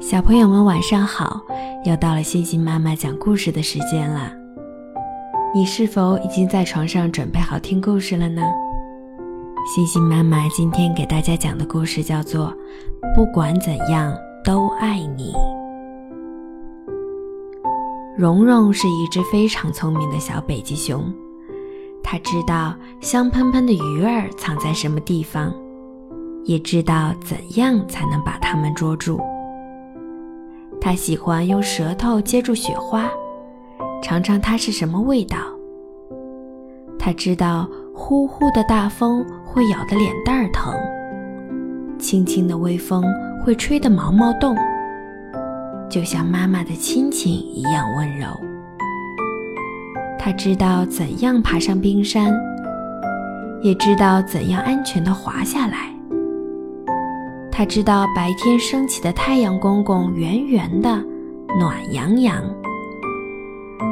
[0.00, 1.40] 小朋友们晚上好，
[1.84, 4.30] 又到了星星妈妈讲故事的时间了。
[5.52, 8.40] 你是否已经在床上准备好听故事了呢？
[9.74, 12.54] 星星妈妈今天给大家讲的故事叫做
[13.14, 15.32] 《不管怎样都爱你》。
[18.16, 21.12] 蓉蓉是一只非常聪明的小北极熊，
[22.04, 25.52] 它知道香喷喷的鱼儿藏在什么地方，
[26.44, 29.20] 也知道怎样才能把它们捉住。
[30.88, 33.10] 他喜欢用舌头接住雪花，
[34.02, 35.36] 尝尝它是什么味道。
[36.98, 40.72] 他知道呼呼的大风会咬得脸蛋儿疼，
[41.98, 43.04] 轻轻的微风
[43.44, 44.56] 会吹得毛毛动，
[45.90, 48.26] 就像妈妈的亲情一样温柔。
[50.18, 52.32] 他知道怎样爬上冰山，
[53.60, 55.94] 也知道怎样安全地滑下来。
[57.58, 61.04] 他知道白天升起的太阳公公圆圆的、
[61.58, 62.40] 暖洋洋，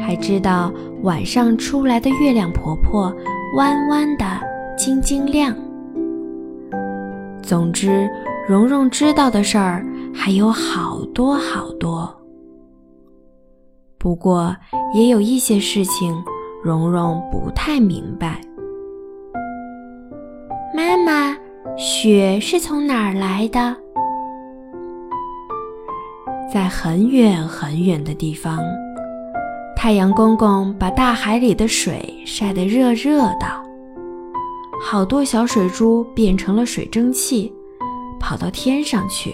[0.00, 3.12] 还知道晚上出来的月亮婆婆
[3.56, 4.24] 弯弯的、
[4.76, 5.52] 晶晶亮。
[7.42, 8.08] 总之，
[8.46, 12.08] 蓉蓉知道的事儿还有好多好多。
[13.98, 14.54] 不过，
[14.94, 16.16] 也有一些事情，
[16.62, 18.40] 蓉蓉不太明白。
[21.80, 23.76] 雪是从哪儿来的？
[26.52, 28.58] 在很远很远的地方，
[29.76, 33.46] 太阳公公把大海里的水晒得热热的，
[34.82, 37.54] 好多小水珠变成了水蒸气，
[38.18, 39.32] 跑到天上去，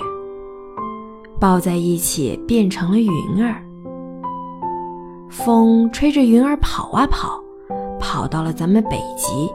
[1.40, 3.56] 抱在一起变成了云儿。
[5.30, 7.42] 风吹着云儿跑啊跑，
[7.98, 9.50] 跑到了咱们北极。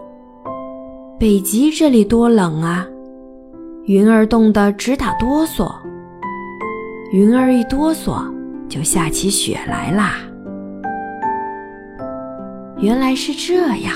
[1.19, 2.87] 北极这里多冷啊！
[3.83, 5.69] 云儿冻得直打哆嗦。
[7.11, 8.23] 云儿一哆嗦，
[8.69, 10.13] 就下起雪来啦。
[12.77, 13.93] 原来是这样，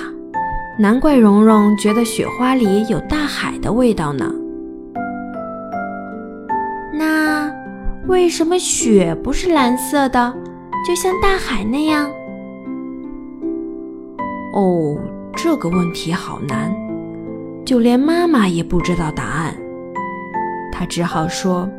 [0.77, 4.29] 难怪蓉蓉觉得雪花里有大海的味道呢。
[6.93, 7.49] 那
[8.05, 10.33] 为什么雪不是蓝色的，
[10.85, 12.11] 就像大海那样？
[14.53, 14.97] 哦，
[15.37, 16.69] 这个问题好难。
[17.65, 19.55] 就连妈妈也不知道答案，
[20.71, 21.69] 她只好说：“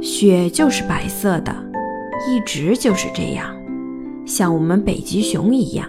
[0.00, 1.54] 雪就是白色的，
[2.26, 3.54] 一直就是这样，
[4.24, 5.86] 像我们北极熊一样。”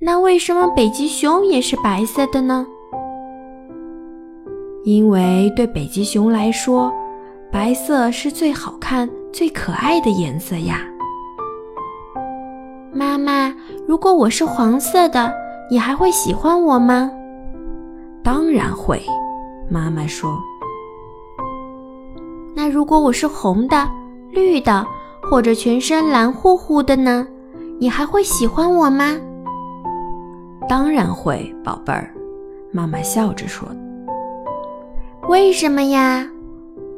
[0.00, 2.66] 那为什么北极熊也是白色的呢？
[4.84, 6.92] 因为对北极熊来说，
[7.52, 10.80] 白色是最好看、最可爱的颜色呀。
[12.92, 13.54] 妈妈，
[13.86, 15.41] 如果我是黄色的。
[15.72, 17.10] 你还会喜欢我吗？
[18.22, 19.00] 当然会，
[19.70, 20.38] 妈妈说。
[22.54, 23.88] 那如果我是红的、
[24.32, 24.86] 绿的，
[25.22, 27.26] 或者全身蓝乎乎的呢？
[27.78, 29.16] 你还会喜欢我吗？
[30.68, 32.12] 当然会，宝贝儿，
[32.70, 33.66] 妈妈笑着说。
[35.30, 36.28] 为什么呀？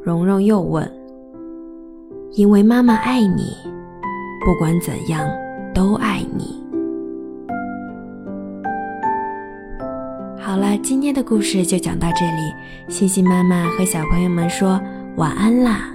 [0.03, 0.85] 蓉蓉又问。
[2.31, 3.55] 因为妈妈爱你，
[4.45, 5.25] 不管怎样
[5.73, 6.61] 都爱你。
[10.55, 12.55] 好了，今天的故事就讲到这里。
[12.87, 14.81] 星星妈妈和小朋友们说
[15.17, 15.94] 晚安啦。